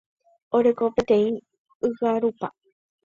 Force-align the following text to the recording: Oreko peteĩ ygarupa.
Oreko 0.59 0.89
peteĩ 0.95 1.27
ygarupa. 1.91 2.47